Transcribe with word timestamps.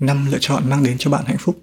năm 0.00 0.26
lựa 0.30 0.38
chọn 0.40 0.70
mang 0.70 0.82
đến 0.82 0.96
cho 0.98 1.10
bạn 1.10 1.24
hạnh 1.26 1.38
phúc. 1.38 1.62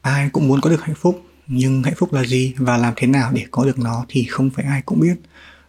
Ai 0.00 0.30
cũng 0.32 0.48
muốn 0.48 0.60
có 0.60 0.70
được 0.70 0.82
hạnh 0.82 0.94
phúc, 0.94 1.22
nhưng 1.46 1.82
hạnh 1.82 1.94
phúc 1.96 2.12
là 2.12 2.24
gì 2.24 2.54
và 2.58 2.76
làm 2.76 2.92
thế 2.96 3.06
nào 3.06 3.30
để 3.34 3.44
có 3.50 3.64
được 3.64 3.78
nó 3.78 4.04
thì 4.08 4.24
không 4.24 4.50
phải 4.50 4.64
ai 4.64 4.82
cũng 4.82 5.00
biết. 5.00 5.14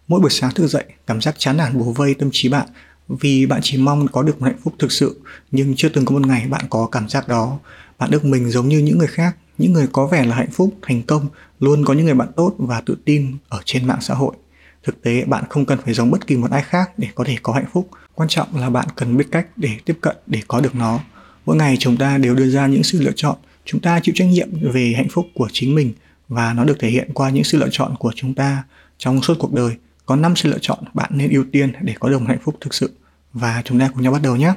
Mỗi 0.07 0.19
buổi 0.19 0.29
sáng 0.29 0.53
thức 0.53 0.67
dậy, 0.67 0.85
cảm 1.07 1.21
giác 1.21 1.35
chán 1.37 1.57
nản 1.57 1.77
bù 1.77 1.93
vây 1.93 2.13
tâm 2.13 2.29
trí 2.31 2.49
bạn. 2.49 2.67
Vì 3.07 3.45
bạn 3.45 3.59
chỉ 3.63 3.77
mong 3.77 4.07
có 4.07 4.21
được 4.21 4.41
một 4.41 4.45
hạnh 4.45 4.59
phúc 4.63 4.73
thực 4.79 4.91
sự, 4.91 5.21
nhưng 5.51 5.73
chưa 5.77 5.89
từng 5.89 6.05
có 6.05 6.13
một 6.13 6.27
ngày 6.27 6.47
bạn 6.47 6.65
có 6.69 6.87
cảm 6.91 7.09
giác 7.09 7.27
đó. 7.27 7.59
Bạn 7.97 8.11
ước 8.11 8.25
mình 8.25 8.51
giống 8.51 8.69
như 8.69 8.79
những 8.79 8.97
người 8.97 9.07
khác, 9.07 9.35
những 9.57 9.73
người 9.73 9.87
có 9.91 10.07
vẻ 10.07 10.25
là 10.25 10.35
hạnh 10.35 10.51
phúc, 10.51 10.73
thành 10.81 11.01
công, 11.01 11.27
luôn 11.59 11.85
có 11.85 11.93
những 11.93 12.05
người 12.05 12.15
bạn 12.15 12.27
tốt 12.35 12.55
và 12.57 12.81
tự 12.81 12.97
tin 13.05 13.37
ở 13.49 13.61
trên 13.65 13.87
mạng 13.87 14.01
xã 14.01 14.13
hội. 14.13 14.35
Thực 14.83 15.01
tế, 15.01 15.23
bạn 15.25 15.43
không 15.49 15.65
cần 15.65 15.79
phải 15.85 15.93
giống 15.93 16.11
bất 16.11 16.27
kỳ 16.27 16.37
một 16.37 16.51
ai 16.51 16.63
khác 16.63 16.91
để 16.97 17.07
có 17.15 17.23
thể 17.23 17.37
có 17.43 17.53
hạnh 17.53 17.65
phúc. 17.73 17.89
Quan 18.13 18.29
trọng 18.29 18.59
là 18.59 18.69
bạn 18.69 18.87
cần 18.95 19.17
biết 19.17 19.25
cách 19.31 19.47
để 19.55 19.69
tiếp 19.85 19.97
cận 20.01 20.15
để 20.27 20.41
có 20.47 20.61
được 20.61 20.75
nó 20.75 20.99
mỗi 21.45 21.55
ngày 21.55 21.77
chúng 21.79 21.97
ta 21.97 22.17
đều 22.17 22.35
đưa 22.35 22.49
ra 22.49 22.67
những 22.67 22.83
sự 22.83 23.01
lựa 23.01 23.11
chọn 23.15 23.35
chúng 23.65 23.81
ta 23.81 23.99
chịu 24.03 24.15
trách 24.17 24.27
nhiệm 24.27 24.49
về 24.73 24.93
hạnh 24.95 25.07
phúc 25.11 25.27
của 25.33 25.47
chính 25.51 25.75
mình 25.75 25.93
và 26.27 26.53
nó 26.53 26.63
được 26.63 26.79
thể 26.79 26.89
hiện 26.89 27.09
qua 27.13 27.29
những 27.29 27.43
sự 27.43 27.57
lựa 27.57 27.69
chọn 27.71 27.95
của 27.99 28.11
chúng 28.15 28.33
ta 28.33 28.63
trong 28.97 29.21
suốt 29.21 29.33
cuộc 29.39 29.53
đời 29.53 29.75
có 30.05 30.15
5 30.15 30.35
sự 30.35 30.49
lựa 30.49 30.59
chọn 30.61 30.79
bạn 30.93 31.11
nên 31.13 31.29
ưu 31.29 31.45
tiên 31.51 31.73
để 31.81 31.93
có 31.99 32.09
được 32.09 32.21
hạnh 32.27 32.37
phúc 32.43 32.55
thực 32.61 32.73
sự 32.73 32.91
và 33.33 33.61
chúng 33.65 33.79
ta 33.79 33.89
cùng 33.93 34.03
nhau 34.03 34.11
bắt 34.11 34.21
đầu 34.23 34.35
nhé 34.35 34.53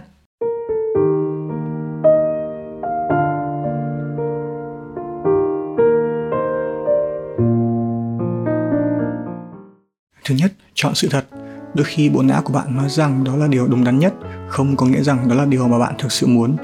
Thứ 10.25 10.35
nhất, 10.35 10.53
chọn 10.75 10.95
sự 10.95 11.09
thật. 11.11 11.27
Đôi 11.75 11.85
khi 11.85 12.09
bộ 12.09 12.23
não 12.23 12.43
của 12.43 12.53
bạn 12.53 12.77
nói 12.77 12.89
rằng 12.89 13.25
đó 13.25 13.37
là 13.37 13.47
điều 13.47 13.67
đúng 13.67 13.85
đắn 13.85 13.99
nhất, 13.99 14.15
không 14.49 14.77
có 14.77 14.87
nghĩa 14.87 15.03
rằng 15.03 15.29
đó 15.29 15.35
là 15.35 15.45
điều 15.45 15.69
mà 15.69 15.79
bạn 15.79 15.95
thực 15.99 16.13
sự 16.13 16.27
muốn. 16.27 16.57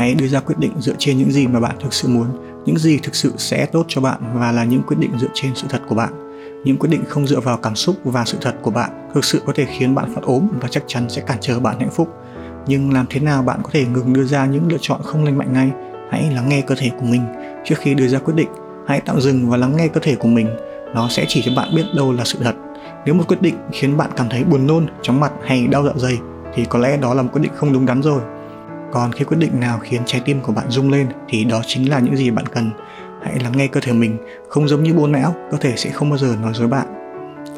Hãy 0.00 0.14
đưa 0.14 0.28
ra 0.28 0.40
quyết 0.40 0.58
định 0.58 0.72
dựa 0.78 0.94
trên 0.98 1.18
những 1.18 1.30
gì 1.30 1.46
mà 1.46 1.60
bạn 1.60 1.76
thực 1.80 1.92
sự 1.92 2.08
muốn, 2.08 2.26
những 2.64 2.78
gì 2.78 2.98
thực 3.02 3.14
sự 3.14 3.32
sẽ 3.36 3.66
tốt 3.66 3.84
cho 3.88 4.00
bạn 4.00 4.20
và 4.34 4.52
là 4.52 4.64
những 4.64 4.82
quyết 4.82 4.96
định 5.00 5.10
dựa 5.18 5.28
trên 5.34 5.54
sự 5.54 5.66
thật 5.70 5.80
của 5.88 5.94
bạn. 5.94 6.12
Những 6.64 6.76
quyết 6.76 6.90
định 6.90 7.04
không 7.08 7.26
dựa 7.26 7.40
vào 7.40 7.56
cảm 7.56 7.76
xúc 7.76 7.96
và 8.04 8.24
sự 8.24 8.38
thật 8.40 8.54
của 8.62 8.70
bạn 8.70 9.10
thực 9.14 9.24
sự 9.24 9.42
có 9.46 9.52
thể 9.56 9.66
khiến 9.78 9.94
bạn 9.94 10.14
phát 10.14 10.22
ốm 10.22 10.48
và 10.60 10.68
chắc 10.68 10.82
chắn 10.86 11.08
sẽ 11.08 11.22
cản 11.22 11.38
trở 11.40 11.60
bạn 11.60 11.80
hạnh 11.80 11.90
phúc. 11.90 12.08
Nhưng 12.66 12.92
làm 12.92 13.06
thế 13.10 13.20
nào 13.20 13.42
bạn 13.42 13.60
có 13.62 13.70
thể 13.72 13.84
ngừng 13.86 14.12
đưa 14.12 14.24
ra 14.24 14.46
những 14.46 14.68
lựa 14.68 14.78
chọn 14.80 15.00
không 15.04 15.24
lành 15.24 15.38
mạnh 15.38 15.52
ngay? 15.52 15.70
Hãy 16.10 16.30
lắng 16.34 16.48
nghe 16.48 16.60
cơ 16.60 16.74
thể 16.74 16.90
của 17.00 17.06
mình 17.06 17.22
trước 17.64 17.74
khi 17.78 17.94
đưa 17.94 18.08
ra 18.08 18.18
quyết 18.18 18.34
định. 18.34 18.48
Hãy 18.86 19.00
tạm 19.00 19.20
dừng 19.20 19.50
và 19.50 19.56
lắng 19.56 19.76
nghe 19.76 19.88
cơ 19.88 20.00
thể 20.00 20.14
của 20.14 20.28
mình. 20.28 20.48
Nó 20.94 21.08
sẽ 21.08 21.24
chỉ 21.28 21.42
cho 21.44 21.52
bạn 21.56 21.74
biết 21.76 21.84
đâu 21.96 22.12
là 22.12 22.24
sự 22.24 22.38
thật 22.42 22.54
nếu 23.04 23.14
một 23.14 23.24
quyết 23.28 23.42
định 23.42 23.54
khiến 23.72 23.96
bạn 23.96 24.10
cảm 24.16 24.28
thấy 24.28 24.44
buồn 24.44 24.66
nôn, 24.66 24.86
chóng 25.02 25.20
mặt 25.20 25.32
hay 25.44 25.66
đau 25.66 25.84
dạ 25.84 25.92
dày 25.96 26.18
thì 26.54 26.64
có 26.64 26.78
lẽ 26.78 26.96
đó 26.96 27.14
là 27.14 27.22
một 27.22 27.28
quyết 27.32 27.42
định 27.42 27.52
không 27.56 27.72
đúng 27.72 27.86
đắn 27.86 28.02
rồi. 28.02 28.20
Còn 28.92 29.12
khi 29.12 29.24
quyết 29.24 29.36
định 29.36 29.60
nào 29.60 29.78
khiến 29.78 30.02
trái 30.06 30.20
tim 30.24 30.40
của 30.40 30.52
bạn 30.52 30.66
rung 30.68 30.90
lên 30.90 31.08
thì 31.28 31.44
đó 31.44 31.60
chính 31.66 31.90
là 31.90 31.98
những 31.98 32.16
gì 32.16 32.30
bạn 32.30 32.46
cần. 32.46 32.70
Hãy 33.22 33.38
lắng 33.42 33.52
nghe 33.56 33.66
cơ 33.66 33.80
thể 33.80 33.92
mình, 33.92 34.16
không 34.48 34.68
giống 34.68 34.82
như 34.82 34.94
bố 34.94 35.06
não, 35.06 35.34
cơ 35.50 35.58
thể 35.58 35.72
sẽ 35.76 35.90
không 35.90 36.10
bao 36.10 36.18
giờ 36.18 36.36
nói 36.42 36.52
dối 36.54 36.68
bạn. 36.68 36.86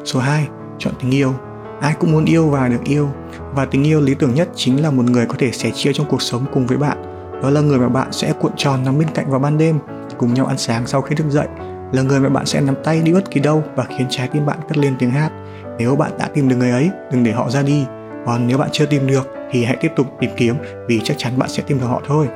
Số 0.05 0.21
2, 0.21 0.49
chọn 0.79 0.95
tình 1.01 1.11
yêu. 1.11 1.35
Ai 1.81 1.95
cũng 2.01 2.13
muốn 2.13 2.25
yêu 2.25 2.49
và 2.49 2.69
được 2.69 2.85
yêu 2.85 3.09
và 3.55 3.65
tình 3.65 3.87
yêu 3.87 4.01
lý 4.01 4.15
tưởng 4.15 4.35
nhất 4.35 4.49
chính 4.55 4.83
là 4.83 4.91
một 4.91 5.05
người 5.05 5.27
có 5.27 5.35
thể 5.39 5.53
sẻ 5.53 5.71
chia 5.75 5.93
trong 5.93 6.07
cuộc 6.09 6.23
sống 6.23 6.45
cùng 6.53 6.67
với 6.67 6.79
bạn. 6.79 7.03
Đó 7.43 7.51
là 7.51 7.61
người 7.61 7.79
mà 7.79 7.89
bạn 7.89 8.13
sẽ 8.13 8.33
cuộn 8.41 8.53
tròn 8.57 8.85
nằm 8.85 8.99
bên 8.99 9.09
cạnh 9.15 9.31
vào 9.31 9.41
ban 9.41 9.59
đêm, 9.59 9.79
cùng 10.19 10.35
nhau 10.35 10.47
ăn 10.47 10.59
sáng 10.59 10.87
sau 10.87 11.03
khi 11.03 11.15
thức 11.15 11.27
dậy 11.31 11.47
là 11.93 12.03
người 12.03 12.21
mà 12.21 12.29
bạn 12.29 12.47
sẽ 12.47 12.61
nắm 12.61 12.75
tay 12.85 13.03
đi 13.05 13.13
bất 13.13 13.31
kỳ 13.31 13.41
đâu 13.41 13.63
và 13.77 13.85
khiến 13.85 14.07
trái 14.11 14.29
tim 14.29 14.47
bạn 14.47 14.59
cất 14.69 14.79
lên 14.79 14.95
tiếng 14.99 15.11
hát. 15.11 15.31
Nếu 15.79 15.97
bạn 15.97 16.11
đã 16.19 16.29
tìm 16.35 16.49
được 16.49 16.57
người 16.57 16.71
ấy, 16.71 16.91
đừng 17.13 17.25
để 17.25 17.33
họ 17.33 17.51
ra 17.51 17.63
đi. 17.63 17.85
Còn 18.27 18.47
nếu 18.47 18.59
bạn 18.59 18.69
chưa 18.73 18.87
tìm 18.87 19.07
được 19.07 19.29
thì 19.53 19.65
hãy 19.65 19.77
tiếp 19.77 19.93
tục 19.97 20.07
tìm 20.21 20.31
kiếm 20.37 20.57
vì 20.89 21.01
chắc 21.05 21.15
chắn 21.19 21.39
bạn 21.39 21.49
sẽ 21.49 21.63
tìm 21.67 21.79
được 21.79 21.87
họ 21.87 22.03
thôi. 22.07 22.29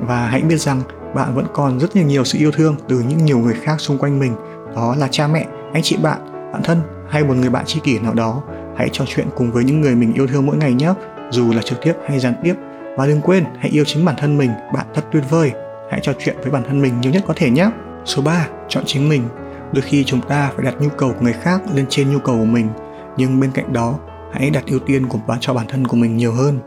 Và 0.00 0.26
hãy 0.26 0.42
biết 0.42 0.60
rằng 0.60 0.80
bạn 1.14 1.34
vẫn 1.34 1.46
còn 1.54 1.80
rất 1.80 1.96
nhiều 1.96 2.06
nhiều 2.06 2.24
sự 2.24 2.38
yêu 2.38 2.50
thương 2.50 2.76
từ 2.88 3.04
những 3.08 3.24
nhiều 3.24 3.38
người 3.38 3.54
khác 3.62 3.80
xung 3.80 3.98
quanh 3.98 4.18
mình. 4.18 4.34
Đó 4.76 4.94
là 4.98 5.08
cha 5.10 5.26
mẹ, 5.26 5.46
anh 5.72 5.82
chị 5.82 5.96
bạn, 6.02 6.18
bạn 6.52 6.62
thân 6.64 6.80
hay 7.10 7.24
một 7.24 7.34
người 7.34 7.50
bạn 7.50 7.64
tri 7.66 7.80
kỷ 7.80 7.98
nào 7.98 8.14
đó. 8.14 8.42
Hãy 8.76 8.88
trò 8.92 9.04
chuyện 9.08 9.26
cùng 9.36 9.52
với 9.52 9.64
những 9.64 9.80
người 9.80 9.94
mình 9.94 10.12
yêu 10.14 10.26
thương 10.26 10.46
mỗi 10.46 10.56
ngày 10.56 10.72
nhé, 10.72 10.92
dù 11.30 11.52
là 11.52 11.62
trực 11.62 11.82
tiếp 11.82 11.92
hay 12.08 12.18
gián 12.18 12.34
tiếp. 12.42 12.54
Và 12.96 13.06
đừng 13.06 13.20
quên, 13.20 13.44
hãy 13.58 13.70
yêu 13.70 13.84
chính 13.84 14.04
bản 14.04 14.14
thân 14.18 14.38
mình, 14.38 14.50
bạn 14.74 14.86
thật 14.94 15.04
tuyệt 15.12 15.22
vời. 15.30 15.52
Hãy 15.90 16.00
trò 16.02 16.12
chuyện 16.18 16.36
với 16.42 16.50
bản 16.50 16.62
thân 16.68 16.82
mình 16.82 17.00
nhiều 17.00 17.12
nhất 17.12 17.22
có 17.26 17.34
thể 17.36 17.50
nhé. 17.50 17.70
Số 18.04 18.22
3, 18.22 18.46
chọn 18.68 18.84
chính 18.86 19.08
mình. 19.08 19.22
Đôi 19.72 19.82
khi 19.82 20.04
chúng 20.04 20.20
ta 20.20 20.50
phải 20.56 20.64
đặt 20.64 20.74
nhu 20.80 20.88
cầu 20.88 21.12
của 21.12 21.24
người 21.24 21.32
khác 21.32 21.60
lên 21.74 21.86
trên 21.88 22.12
nhu 22.12 22.18
cầu 22.18 22.38
của 22.38 22.44
mình, 22.44 22.68
nhưng 23.16 23.40
bên 23.40 23.50
cạnh 23.54 23.72
đó, 23.72 23.98
hãy 24.32 24.50
đặt 24.50 24.64
ưu 24.66 24.78
tiên 24.78 25.06
của 25.08 25.18
bạn 25.26 25.38
cho 25.40 25.54
bản 25.54 25.66
thân 25.68 25.86
của 25.86 25.96
mình 25.96 26.16
nhiều 26.16 26.32
hơn. 26.32 26.58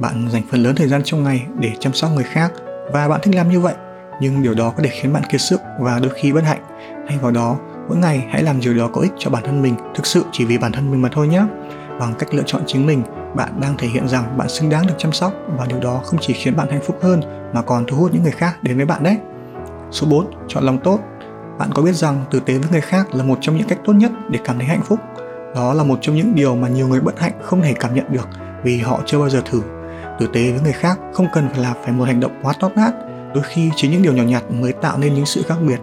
Bạn 0.00 0.28
dành 0.30 0.42
phần 0.50 0.62
lớn 0.62 0.74
thời 0.76 0.88
gian 0.88 1.02
trong 1.04 1.24
ngày 1.24 1.46
để 1.58 1.72
chăm 1.80 1.92
sóc 1.92 2.10
người 2.14 2.24
khác 2.24 2.52
và 2.92 3.08
bạn 3.08 3.20
thích 3.22 3.34
làm 3.34 3.50
như 3.50 3.60
vậy, 3.60 3.74
nhưng 4.20 4.42
điều 4.42 4.54
đó 4.54 4.72
có 4.76 4.82
thể 4.82 4.90
khiến 4.92 5.12
bạn 5.12 5.22
kiệt 5.30 5.40
sức 5.40 5.60
và 5.80 5.98
đôi 5.98 6.10
khi 6.14 6.32
bất 6.32 6.44
hạnh. 6.44 6.62
Thay 7.08 7.18
vào 7.18 7.30
đó, 7.30 7.56
mỗi 7.88 7.98
ngày 7.98 8.26
hãy 8.30 8.42
làm 8.42 8.60
điều 8.60 8.74
đó 8.74 8.88
có 8.92 9.00
ích 9.00 9.12
cho 9.18 9.30
bản 9.30 9.42
thân 9.46 9.62
mình, 9.62 9.74
thực 9.94 10.06
sự 10.06 10.24
chỉ 10.32 10.44
vì 10.44 10.58
bản 10.58 10.72
thân 10.72 10.90
mình 10.90 11.02
mà 11.02 11.08
thôi 11.12 11.28
nhé. 11.28 11.42
Bằng 12.00 12.14
cách 12.18 12.34
lựa 12.34 12.42
chọn 12.46 12.62
chính 12.66 12.86
mình, 12.86 13.02
bạn 13.34 13.60
đang 13.60 13.76
thể 13.78 13.88
hiện 13.88 14.08
rằng 14.08 14.38
bạn 14.38 14.48
xứng 14.48 14.70
đáng 14.70 14.86
được 14.86 14.94
chăm 14.98 15.12
sóc 15.12 15.32
và 15.58 15.66
điều 15.66 15.80
đó 15.80 16.00
không 16.04 16.20
chỉ 16.22 16.32
khiến 16.32 16.56
bạn 16.56 16.68
hạnh 16.70 16.82
phúc 16.82 16.98
hơn 17.02 17.20
mà 17.54 17.62
còn 17.62 17.84
thu 17.86 17.96
hút 17.96 18.12
những 18.12 18.22
người 18.22 18.32
khác 18.32 18.62
đến 18.62 18.76
với 18.76 18.86
bạn 18.86 19.02
đấy. 19.02 19.16
Số 19.90 20.06
4. 20.06 20.30
Chọn 20.48 20.64
lòng 20.64 20.78
tốt. 20.84 21.00
Bạn 21.58 21.70
có 21.74 21.82
biết 21.82 21.92
rằng 21.92 22.24
tử 22.30 22.40
tế 22.40 22.58
với 22.58 22.68
người 22.70 22.80
khác 22.80 23.14
là 23.14 23.24
một 23.24 23.38
trong 23.40 23.56
những 23.56 23.68
cách 23.68 23.78
tốt 23.84 23.92
nhất 23.92 24.10
để 24.30 24.38
cảm 24.44 24.58
thấy 24.58 24.66
hạnh 24.66 24.82
phúc? 24.82 24.98
Đó 25.54 25.74
là 25.74 25.84
một 25.84 25.98
trong 26.00 26.16
những 26.16 26.34
điều 26.34 26.56
mà 26.56 26.68
nhiều 26.68 26.88
người 26.88 27.00
bất 27.00 27.20
hạnh 27.20 27.32
không 27.42 27.62
thể 27.62 27.74
cảm 27.80 27.94
nhận 27.94 28.12
được 28.12 28.28
vì 28.64 28.78
họ 28.78 29.00
chưa 29.06 29.18
bao 29.18 29.30
giờ 29.30 29.42
thử. 29.44 29.62
Tử 30.18 30.26
tế 30.32 30.50
với 30.50 30.60
người 30.60 30.72
khác 30.72 30.98
không 31.12 31.26
cần 31.34 31.48
phải 31.48 31.60
là 31.60 31.74
phải 31.84 31.92
một 31.92 32.04
hành 32.04 32.20
động 32.20 32.40
quá 32.42 32.52
tốt 32.60 32.72
nát, 32.76 32.92
đôi 33.34 33.44
khi 33.44 33.70
chính 33.76 33.90
những 33.90 34.02
điều 34.02 34.12
nhỏ 34.12 34.22
nhặt 34.22 34.44
mới 34.50 34.72
tạo 34.72 34.98
nên 34.98 35.14
những 35.14 35.26
sự 35.26 35.42
khác 35.48 35.56
biệt. 35.66 35.78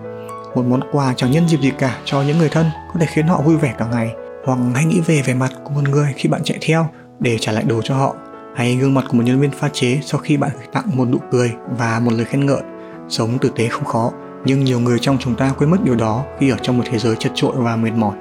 Một 0.55 0.65
món 0.65 0.81
quà 0.91 1.13
chẳng 1.13 1.31
nhân 1.31 1.47
dịp 1.47 1.59
gì 1.61 1.71
cả 1.79 1.97
cho 2.05 2.21
những 2.21 2.37
người 2.37 2.49
thân 2.49 2.65
có 2.93 2.99
thể 2.99 3.05
khiến 3.05 3.27
họ 3.27 3.41
vui 3.41 3.57
vẻ 3.57 3.75
cả 3.77 3.85
ngày. 3.91 4.11
Hoặc 4.45 4.59
hãy 4.75 4.85
nghĩ 4.85 5.01
về 5.05 5.21
vẻ 5.21 5.33
mặt 5.33 5.51
của 5.63 5.69
một 5.69 5.89
người 5.89 6.13
khi 6.15 6.29
bạn 6.29 6.41
chạy 6.43 6.57
theo 6.61 6.89
để 7.19 7.37
trả 7.39 7.51
lại 7.51 7.63
đồ 7.63 7.81
cho 7.83 7.95
họ 7.95 8.15
hay 8.55 8.75
gương 8.75 8.93
mặt 8.93 9.05
của 9.09 9.17
một 9.17 9.23
nhân 9.25 9.39
viên 9.39 9.51
pha 9.51 9.69
chế 9.73 9.99
sau 10.03 10.19
khi 10.19 10.37
bạn 10.37 10.51
gửi 10.57 10.67
tặng 10.73 10.97
một 10.97 11.07
nụ 11.07 11.17
cười 11.31 11.51
và 11.77 11.99
một 11.99 12.11
lời 12.13 12.25
khen 12.25 12.45
ngợi 12.45 12.61
Sống 13.09 13.37
tử 13.41 13.51
tế 13.55 13.67
không 13.67 13.85
khó, 13.85 14.11
nhưng 14.45 14.63
nhiều 14.63 14.79
người 14.79 14.97
trong 15.01 15.17
chúng 15.17 15.35
ta 15.35 15.53
quên 15.57 15.71
mất 15.71 15.77
điều 15.83 15.95
đó 15.95 16.23
khi 16.39 16.49
ở 16.49 16.57
trong 16.61 16.77
một 16.77 16.83
thế 16.89 16.97
giới 16.97 17.15
chật 17.15 17.31
trội 17.35 17.51
và 17.55 17.75
mệt 17.75 17.91
mỏi. 17.91 18.15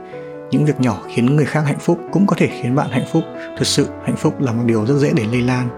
Những 0.50 0.64
việc 0.64 0.80
nhỏ 0.80 1.02
khiến 1.08 1.36
người 1.36 1.44
khác 1.44 1.62
hạnh 1.66 1.78
phúc 1.78 1.98
cũng 2.12 2.26
có 2.26 2.36
thể 2.38 2.46
khiến 2.46 2.74
bạn 2.74 2.90
hạnh 2.90 3.04
phúc. 3.12 3.24
Thực 3.58 3.66
sự, 3.66 3.88
hạnh 4.04 4.16
phúc 4.16 4.40
là 4.40 4.52
một 4.52 4.62
điều 4.66 4.86
rất 4.86 4.94
dễ 4.94 5.12
để 5.16 5.24
lây 5.32 5.42
lan. 5.42 5.68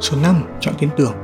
Số 0.00 0.16
5. 0.22 0.42
Chọn 0.60 0.74
tin 0.78 0.88
tưởng. 0.96 1.14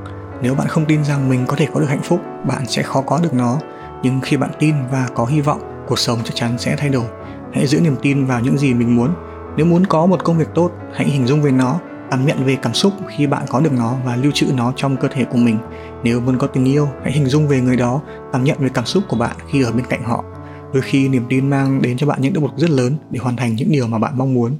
Nếu 0.43 0.55
bạn 0.55 0.69
không 0.69 0.85
tin 0.85 1.05
rằng 1.05 1.29
mình 1.29 1.45
có 1.47 1.57
thể 1.57 1.67
có 1.75 1.81
được 1.81 1.89
hạnh 1.89 2.03
phúc, 2.03 2.21
bạn 2.47 2.67
sẽ 2.67 2.83
khó 2.83 3.01
có 3.01 3.21
được 3.23 3.35
nó. 3.35 3.59
Nhưng 4.03 4.21
khi 4.21 4.37
bạn 4.37 4.51
tin 4.59 4.75
và 4.91 5.09
có 5.15 5.25
hy 5.25 5.41
vọng, 5.41 5.85
cuộc 5.89 5.99
sống 5.99 6.19
chắc 6.25 6.35
chắn 6.35 6.59
sẽ 6.59 6.77
thay 6.77 6.89
đổi. 6.89 7.07
Hãy 7.53 7.67
giữ 7.67 7.81
niềm 7.81 7.97
tin 8.03 8.27
vào 8.27 8.41
những 8.41 8.59
gì 8.59 8.75
mình 8.75 8.97
muốn. 8.97 9.15
Nếu 9.57 9.67
muốn 9.67 9.87
có 9.87 10.07
một 10.07 10.25
công 10.25 10.39
việc 10.39 10.49
tốt, 10.55 10.73
hãy 10.95 11.09
hình 11.09 11.27
dung 11.27 11.43
về 11.43 11.51
nó 11.51 11.81
cảm 12.11 12.27
nhận 12.27 12.45
về 12.45 12.57
cảm 12.63 12.75
xúc 12.75 12.93
khi 13.09 13.27
bạn 13.27 13.43
có 13.49 13.61
được 13.61 13.73
nó 13.73 13.95
và 14.05 14.17
lưu 14.17 14.33
trữ 14.35 14.47
nó 14.55 14.73
trong 14.77 14.97
cơ 14.97 15.09
thể 15.09 15.25
của 15.25 15.39
mình 15.39 15.59
nếu 16.03 16.21
muốn 16.21 16.39
có 16.39 16.47
tình 16.47 16.65
yêu 16.65 16.89
hãy 17.03 17.13
hình 17.13 17.27
dung 17.27 17.49
về 17.49 17.61
người 17.61 17.77
đó 17.77 18.01
cảm 18.33 18.45
nhận 18.45 18.57
về 18.59 18.69
cảm 18.75 18.85
xúc 18.85 19.05
của 19.09 19.17
bạn 19.17 19.37
khi 19.51 19.63
ở 19.63 19.73
bên 19.73 19.87
cạnh 19.87 20.03
họ 20.03 20.25
đôi 20.73 20.83
khi 20.83 21.09
niềm 21.09 21.23
tin 21.29 21.51
mang 21.51 21.83
đến 21.83 21.97
cho 21.99 22.07
bạn 22.07 22.23
những 22.23 22.33
động 22.33 22.45
lực 22.45 22.53
rất 22.57 22.71
lớn 22.71 22.97
để 23.11 23.21
hoàn 23.21 23.37
thành 23.37 23.57
những 23.57 23.73
điều 23.73 23.87
mà 23.87 23.99
bạn 23.99 24.19
mong 24.19 24.35
muốn. 24.35 24.59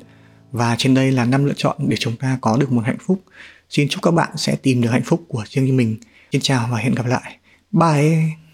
Và 0.53 0.75
trên 0.79 0.95
đây 0.95 1.13
là 1.13 1.25
năm 1.25 1.45
lựa 1.45 1.53
chọn 1.57 1.77
để 1.89 1.97
chúng 1.97 2.17
ta 2.17 2.39
có 2.41 2.57
được 2.57 2.73
một 2.73 2.83
hạnh 2.85 2.99
phúc. 3.07 3.23
Xin 3.71 3.89
chúc 3.89 4.03
các 4.03 4.11
bạn 4.11 4.31
sẽ 4.37 4.57
tìm 4.57 4.81
được 4.81 4.91
hạnh 4.91 5.03
phúc 5.05 5.25
của 5.29 5.45
riêng 5.49 5.77
mình. 5.77 5.97
Xin 6.33 6.41
chào 6.41 6.69
và 6.73 6.79
hẹn 6.79 6.95
gặp 6.95 7.07
lại. 7.07 7.37
Bye! 7.73 8.48